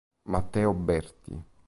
Matteo 0.23 0.73
Berti 0.73 1.37